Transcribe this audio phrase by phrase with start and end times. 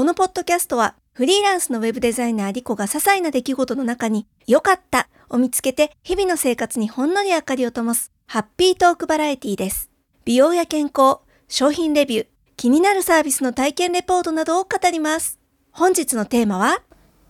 [0.00, 9.90] このポッドキャストはフリーランスのウェブデザイナーリコが些細な出来事の中に良かったを見つけて日々の生活にほんのり明かりを灯すハッピートークバラエティです。
[10.24, 11.18] 美容や健康、
[11.48, 12.26] 商品レビュー、
[12.56, 15.38] 気になるサービスの体験レポートなどを語ります。
[15.70, 16.80] 本日のテーマは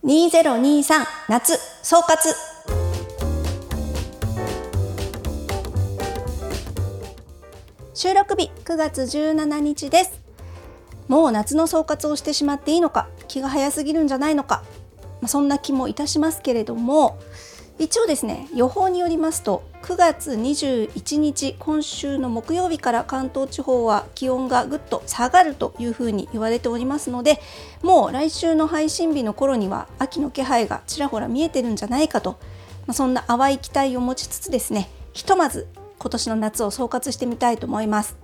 [0.05, 2.15] 2023夏総括
[7.93, 10.20] 収録日9月17日です。
[11.07, 14.63] もう夏の総括をしてしまっていいのか気が早すぎるんじゃないのか、
[15.21, 17.19] まあ、そんな気もいたしますけれども
[17.79, 27.39] 一応ですね予報によりますと9月21日今週の木曜日から関東地方は気温がぐっと下がるというふうに言われておりますので
[27.81, 32.37] もう来週の配信日の頃には秋の気配がちらほら見えてるんじゃないかと、
[32.85, 38.20] まあ、そんな淡い期待を持ちつつですねひとまず今年の夏を総括してみたいと思います。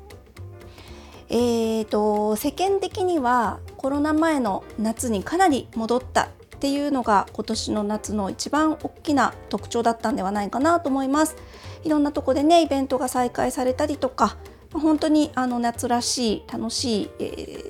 [1.29, 6.23] えーと、世間的にはコロナ前の夏にかなり戻った
[6.57, 11.35] っていうのが今年の夏の一番大きな特徴だったんではないかなと思います。
[11.83, 14.37] いろんなとこでねイベントが再開されたりとか
[14.73, 17.23] 本当にあの夏らしい楽しい、え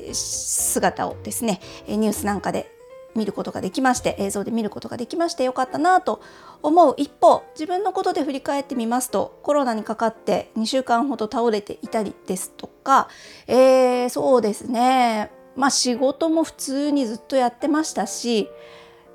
[0.09, 2.77] ー、姿をですねニュースなんかで
[3.17, 6.21] 見ることができまして映像で見ることができましてよかったなと
[6.63, 13.09] 思う一方自分のことで振り返ってみますとコロナにかかって2週間ほど倒れていたりですとか、
[13.47, 18.47] えー、そうですねまあ仕事も普通にずっとやってましたし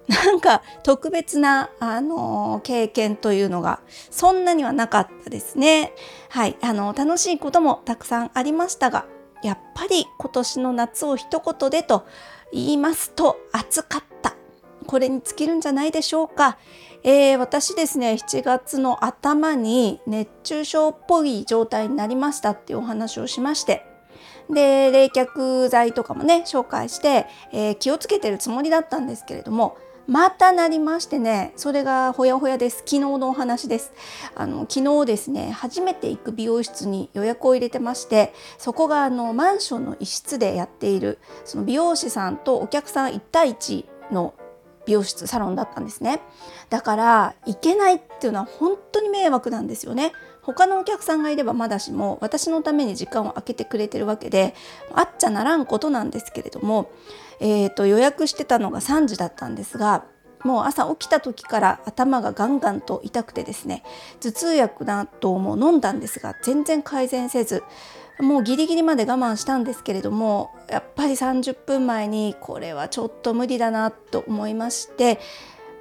[0.08, 3.80] なんか特別な、あの経験というのが
[4.10, 5.92] そんなにはなかったですね。
[6.28, 9.06] はい、あの楽しいこともたくさんありましたが
[9.42, 12.06] やっぱり今年の夏を一言でと
[12.52, 14.36] 言いますと暑かった。
[14.86, 16.58] これに尽きるんじゃないでしょうか、
[17.02, 23.86] えー、私ですね7月の頭に熱中症っぽい状態になりましたっていうお話をしまして。
[24.50, 32.78] で冷却剤とかもね紹介して、えー、気をつけてるつもりだったんですけれどもまたなりましてねそれがほやほやです。
[32.78, 33.92] 昨日のお話です。
[34.34, 44.34] あの昨日ですね初めて行く美容室に予約を入れてましてそこがあのマンションの一室でやっているその美容師さんとお客さん1対1の
[44.84, 46.20] 美容室サロンだったんですね。
[46.70, 50.12] だから行けないっていうのは本当に迷惑なんですよね。
[50.42, 54.54] 他のお客さんがいればまだしも私のために時間を空けてくれてるわけで
[54.92, 56.90] あっちゃならんことなんですけれども
[57.42, 60.04] えーと、予約してたのが3時だったんですが
[60.44, 63.82] もう朝起きた時から頭がガンガンと痛くてですね
[64.20, 67.62] 頭痛薬なども飲んだんですが全然改善せず
[68.20, 75.18] もうギリギリまで我慢したんですけれどもやっぱり30分前にこれはちょっと無理だなと思いまして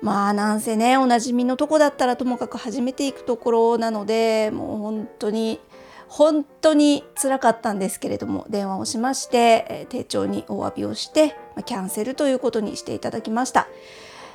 [0.01, 5.59] まあなんせねおなじみのとこだったらともかく始めていくところなのでもう本当に
[6.07, 13.69] 本当につらかったんですけれども電話をしまして、え丁重にお詫びをしてキャンセルということにしていただきました。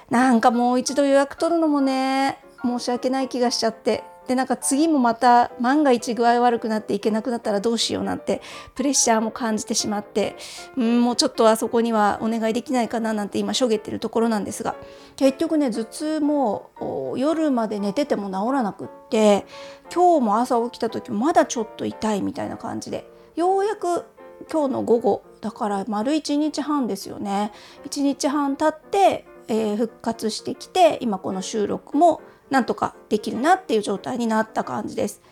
[0.09, 8.43] なんかもう一度予約取るのもね申し訳ない気がしちゃってでなんか次もまた万が一具合悪くなっていけなくなったらどうしようなんて
[8.75, 10.37] プレッシャーも感じてしまって
[10.77, 14.77] んもうちょっとあそこにはお願いできないかななんて今しょげてるところなんですが
[15.17, 19.47] 結局ね頭痛も夜まで寝てても治らなくって
[19.95, 24.05] 今日も朝起きた時まだちょっと痛いみたいな感じでようやく
[24.51, 27.53] 今日の午後だから丸1日半ですよね。
[27.89, 32.21] 1日半経って、えー、復活してきて今この収録も
[32.51, 35.23] なんとかできるなっていう状態になった感じです。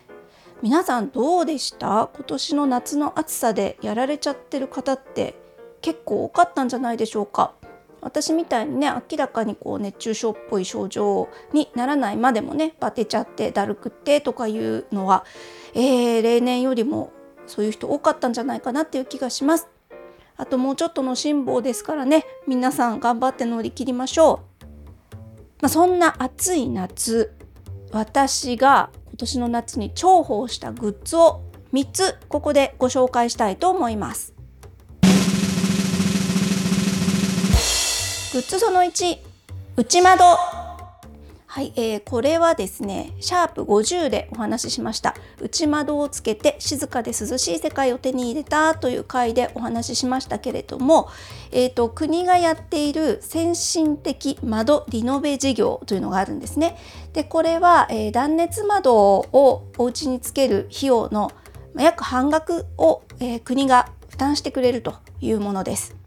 [0.61, 2.09] 皆さんどうでした？
[2.13, 5.35] 今年の夏の暑さでやられちゃってる方って
[5.81, 7.53] 結構多かったんじゃないでしょうか？
[8.01, 15.25] 私みたいにね明らかにこう熱中症っぽい症状にならないまでもねバテちゃってだるくってとかいうのは、
[15.73, 17.11] えー、例年よりも
[17.47, 19.67] そういう人多かったんじゃないかなっていう気がします。
[20.37, 24.65] あともうちょっとの辛抱ですからね皆さん頑張って乗り切りましょう。
[25.61, 27.33] まあ、そんな暑い夏
[27.91, 31.41] 私が今年の夏に重宝したグッズを
[31.73, 34.33] 3つここでご紹介したいと思います。
[38.33, 39.17] グッズその1
[39.77, 40.23] 内窓
[41.55, 51.07] はい、えー、これはですねシャープ50でお話ししました内窓をつけて静かで涼しい世界を手に入れたという回でお話ししましたけれども、
[51.53, 56.77] えーと、国がやっている先進的窓リノベ事業というのがあるんですね。
[57.13, 61.31] でこれは、えー、断熱窓をお家につける費用の
[61.77, 66.04] 約半額を、えー、国が負担してくれるというものです。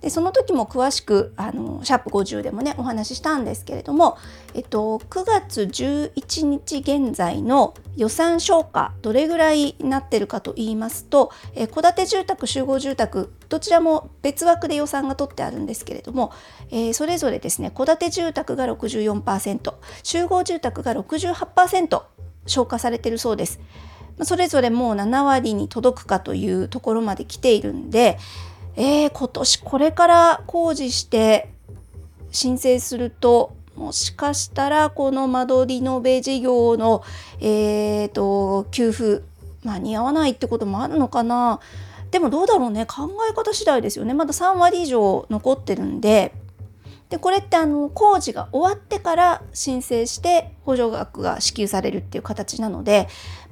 [0.00, 4.16] でその時も詳しくあのシャープ50でもねお話ししたんですけれども、
[4.54, 16.32] えっと、9月11日現在の予算消化どれぐらいになってるかと言いますと戸建て住宅集合住宅どちらも別枠で予算が取ってあるんですけれども、
[16.70, 22.02] えー、それぞれですね戸建て住宅が64%集合住宅が68%
[22.46, 23.60] 消化されてるそうです。
[24.22, 28.18] それぞれもう7割に届くかというところまで来ているんで
[28.82, 31.50] えー、今年これから工事して
[32.30, 37.02] 申請するともしかしたらこの間取りのベ事業の、
[37.40, 39.22] えーと、給付
[39.64, 41.60] 間に合わないってこともあるのかな。
[42.10, 42.86] でもどうだろうね。
[42.86, 44.14] 考え方次第ですよね。
[44.14, 46.32] まだ3割以上残ってるんで。
[47.10, 53.08] でこれってあの工事が終わってから申請して補助額が支給されるっていう形なので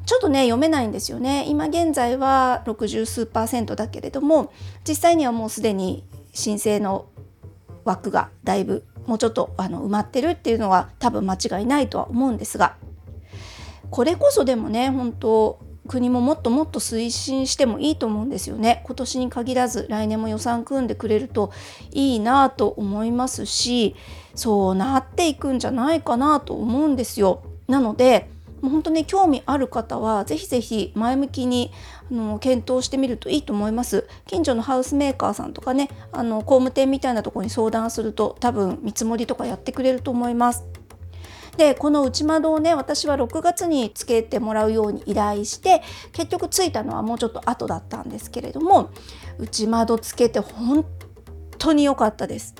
[0.08, 1.44] ちょっとね読めないんですよね。
[1.48, 4.54] 今現在は60数パーセントだけれども
[4.88, 6.02] 実際にはもうすでに
[6.32, 7.04] 申請の
[7.84, 12.76] 枠がだいぶもうちょっとあの埋まってるっていうのは多分間違いないとは思うんですが
[13.90, 18.82] これこそでもね本当国ももっともっと推進してもいいと思うんですよね。
[18.86, 21.52] 今年に限らず来年も予算組んでくれると
[21.92, 23.94] いいなと思いますし
[24.34, 27.42] そうなっていくんじゃないかなと思うんですよ。
[27.66, 31.70] なのでもう本当ね興味ある方はぜひぜひ前向きに
[32.10, 40.64] あの検討してみるといいと思います近所のハウスメーカーさんとかねあの工務店みたいなとこに相談すると多分見積もりとかやってくれると思います
[41.58, 45.82] でこの内窓をね私は6月につけてもらうように依頼して
[46.12, 48.90] 結局ついたのはもうちょっと後だったんですけれども
[49.38, 50.86] 内窓つけて本
[51.58, 52.54] 当に良かったです。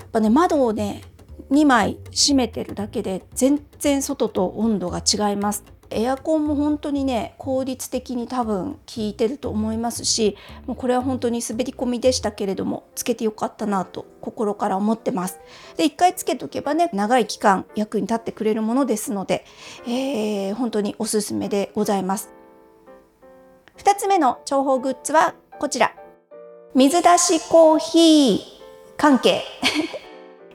[0.00, 1.02] やっぱね窓をね
[1.50, 5.64] 2枚閉めてるだけで全然外と温度が違います。
[5.92, 15.40] エアコンも本当にね効率的に多分効いてると思いますしもうこれは本当に滑り込みでしたけれどもつけてよかったなと心から思ってます。
[15.76, 19.44] で1回つけとけばね長い期間役に立ってくれるものですので、
[19.86, 22.30] えー、本当におすすめでございます。
[23.78, 25.94] 2つ目の重宝グッズはこちら
[26.74, 28.38] 水出しコーヒー
[28.96, 29.42] 関係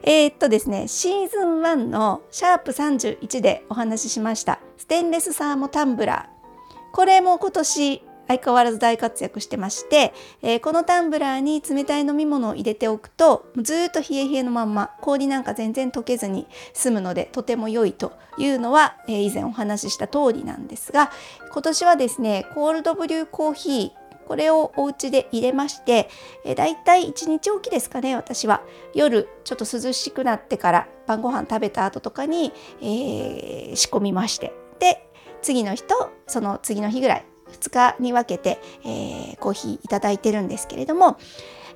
[0.08, 6.94] えー、っとですね、シーズン1のシャープ31でお話ししましたステンレスサーモタンブラー。
[6.94, 21.10] これも今年相変わらず大活躍してまして、えー、このタンブラーに冷たい飲み物を入れておくとずっと冷え冷えのまんま氷なんか全然溶けずに済むのでとても良いというのは、えー、以前お話しした通りなんですが
[21.52, 26.08] 今年はですねコールドブリューコーヒーこれをお家で入れまして、
[26.44, 28.62] えー、だいたい1日おきですかね私は。
[28.94, 34.52] 夜ちょっと涼しくなってから晩ご飯食べた後とかに、えー、仕込みまして。
[34.78, 35.08] で
[35.42, 41.16] 次の日とその次の日ぐらい2日に分けて、えー、コーヒーいただいてるんですけれども、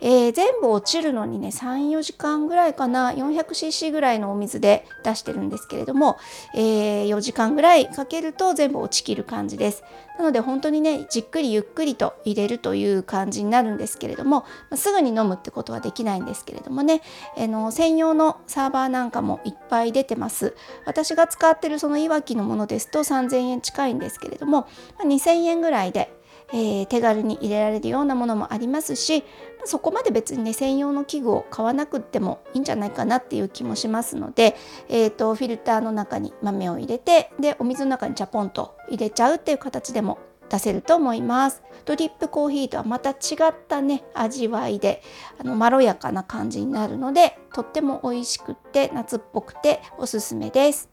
[0.01, 6.19] えー、全部落ちるのにね34時間ぐらいかな 400cc ぐらいのお水で出してるんですけれども、
[6.55, 9.83] えー、4時間ぐらいかけると全部落ちきる感じです。
[10.19, 17.01] なので本当にねじっくりゆっくりと入れるという感じになるんですけれどもますぐに飲むってことはできないんですけれどもね、
[17.39, 20.55] えー、の専用のサーバーなんかもいっぱい出てます。
[20.85, 24.67] 私が使ってるそのいわきのものですと3000円近いんですけれども
[25.03, 26.13] 2000円ぐらいで
[26.53, 29.25] えー、手軽に入れられるようなものもありますし
[29.65, 34.57] そこまで別にね専用の器具を買わなくてもいいんじゃないかなっていう気もしますので、
[34.89, 40.19] えーと、フィルターの中に豆を入れてでお水の中にチャポンと入れちゃうっていう形でも
[40.49, 41.63] 出せると思います。
[41.85, 43.15] ドリップコーヒーとはまた違
[43.51, 45.01] ったね味わいで
[45.39, 50.89] あのまろやかな感じになるのでとっても美味しくって夏っぽくておすすめです。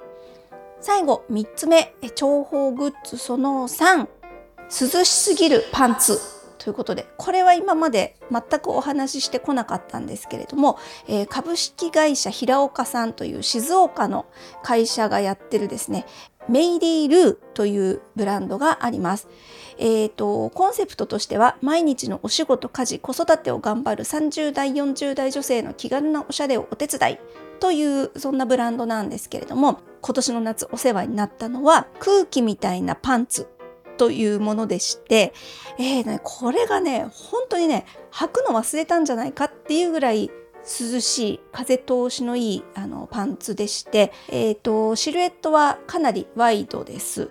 [0.80, 4.08] 最後3つ目重宝グッズその3
[4.70, 6.20] 涼しすぎるパンツ
[6.58, 14.26] ということでこれは今まで全くお話ししてこなかったんですけれども、えー、株式会社平岡さんという静岡の
[14.64, 16.06] 会社がやってるですね
[16.50, 19.28] メイリー・ルーというブランドがあります。
[19.80, 27.20] えーと、コンセプトとしては毎日のお仕事家事子育てを頑張る30代40代女性の気軽なおしゃれをお手伝い
[27.60, 33.48] というそんなブランドなんですけれども今年の夏お世話になったのは空気みたいなパンツ
[33.98, 35.34] というものでして、
[35.78, 40.32] えーね、これがね本当にね履くの忘れたんじゃないかっていうぐらい
[40.68, 47.30] 涼しい風通しのいいあのパンツでして、えーと、シルエットはかなりワイドです。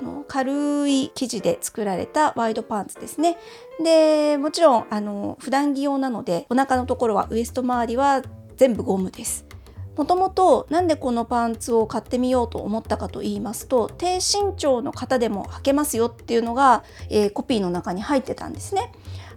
[0.00, 3.38] あの軽い生地で作られたワイドパンツですね。
[3.82, 8.22] でもちろんあの普段着用なのでお腹のところはウエスト周りは
[8.56, 9.53] 全部ゴムです。
[9.96, 18.92] もともとなんでこのパンツを買ってみようと思ったかと言いますと低身長の方でも履けますよっていうのが、えー、コピーの中に入ってたんですね。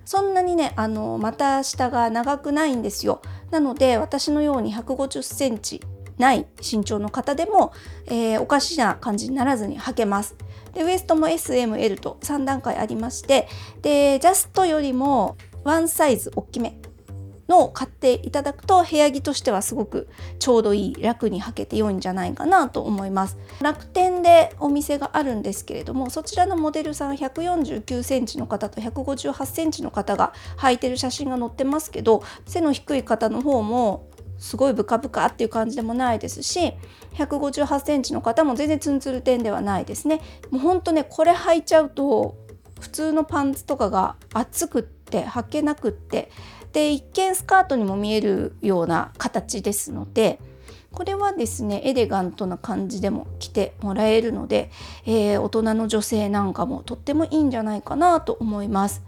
[0.06, 3.22] そんなにねあの股下が長くないんですよ。
[3.52, 5.82] なので私のように150センチ
[6.18, 7.74] ない身長の方でも、
[8.08, 10.36] えー、おかしな感じにならずに履けます。
[10.74, 13.48] でウエストも SML と3段階ありまして
[13.82, 16.80] でジャストよりもワンサイズ大きめ。
[17.48, 20.08] のを買っていただくと部屋着としてはすごく
[20.40, 23.38] ちょうどいい楽に履けて良いんじゃないかなと思います。
[23.62, 36.74] 楽天でお店があるんですけれどもそちらのモデルさん149センチの方と158センチの方が履いてる写真が載ってますけど背の低い方の方もすごいブカブカっていう感じでもないですし
[37.16, 40.22] 158センチの方も全然ツンツル点ではないですね。
[40.52, 42.36] もうほんとねこれ履いちゃうと
[42.80, 46.30] 普通のパンツとかが暑くって履けなくって
[46.78, 50.40] で一見スカートにも見えるような形ですので
[50.92, 54.70] これはですねエレガントな感じでも着てもらえるので、
[55.08, 59.02] えー、大人の女性なんかもとってもいいんじゃないかなと思います。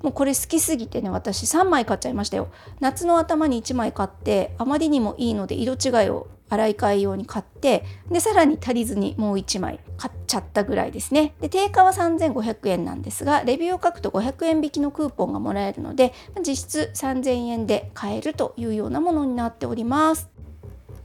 [0.00, 2.48] もうこれ好きすぎてね私3枚買っちゃいましたよ
[2.80, 11.34] 夏の頭に1枚買ってあまりにもいいので色違いを洗い替え用に買ってでさらに足りずにもう1枚買っちゃったぐらいですね。
[11.40, 16.12] で定価は3500円なんですがレビューを書くと500円引きのクーポンがもらえるので
[16.46, 20.28] 実質3000円で買えるというようなものになっております。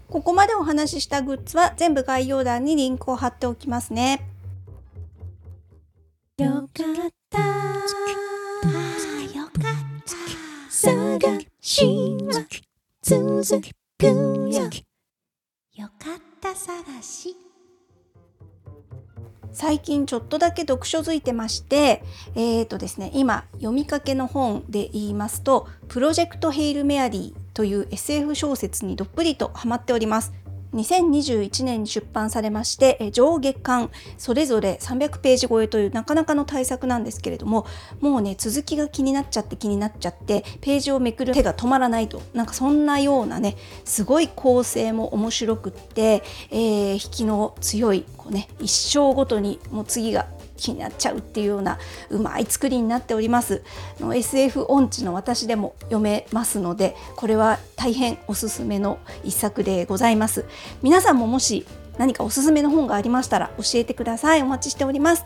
[0.09, 4.29] ここまでお話ししたグッズは全部概要欄にリンクを貼っておきますね。
[6.37, 7.39] よかった。
[9.37, 10.15] よかった。
[10.69, 12.45] 探しは
[13.01, 13.61] 続
[13.97, 14.34] く。
[17.05, 17.37] し
[19.53, 22.03] 最近ちょっとだけ読書づいてまして
[22.35, 30.33] えーとですね今読みかけの本で言いますと「プロジェクト・ヘイル・メアリー」という SF 小説にどっぷりとハマっております。
[30.75, 37.65] 2021年に出版されまして上下巻それぞれ300ページ超えというなかなかの大作なんですけれども
[38.01, 42.21] もうね続きが気になっちゃって気になっちゃってページをめくる手が止まらないと。
[42.33, 43.55] なんかそんなようなね
[43.85, 51.77] すごい構成も面白くって、えー、引きの強いこう、ね、一生ごとにもう次が気になっちゃうっていうような
[52.09, 53.63] うまい作りになっております。
[53.99, 60.45] の SF 音痴の私でも読めますのでこれは大変おすすめの一作でございます。
[60.81, 61.65] 皆さんももし
[61.97, 64.41] 何かおすすめの本がありましたら教えてください。
[64.41, 65.23] お待ちしております。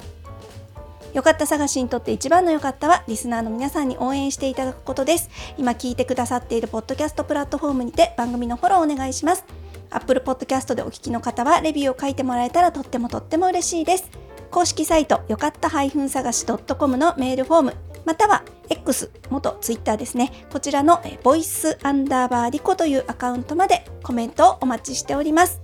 [1.13, 5.29] よかった探しにとって一番のよかったはリスナーの皆さんに応援していただくことです。
[5.57, 9.43] 今聞いてくださっているポッドキャストプラットフォームにて番組のフォローお願いします。
[9.91, 14.28] Apple Podcast でお聞きの方はレビューを書いてもらえたらとってもとっても嬉しいです。
[14.51, 17.75] 公式サイトよかった探し .com のメールフォーム
[18.05, 20.31] または X 元 Twitter ですね。
[20.51, 25.61] こちらのボイスアンダーバーリコというアカウントまでコメントをお待ちしております。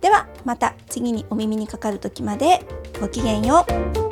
[0.00, 2.64] ではまた次にお耳にかかる時まで
[3.00, 3.66] ごきげんよ
[4.04, 4.07] う。